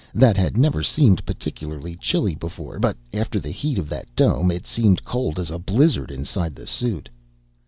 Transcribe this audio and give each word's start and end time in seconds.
That 0.15 0.35
had 0.35 0.57
never 0.57 0.81
seemed 0.81 1.27
particularly 1.27 1.95
chilly 1.95 2.33
before, 2.33 2.79
but 2.79 2.97
after 3.13 3.39
the 3.39 3.51
heat 3.51 3.77
of 3.77 3.87
that 3.89 4.07
dome, 4.15 4.49
it 4.49 4.65
seemed 4.65 5.05
cold 5.05 5.37
as 5.37 5.51
a 5.51 5.59
blizzard 5.59 6.09
inside 6.09 6.55
the 6.55 6.65
suit. 6.65 7.07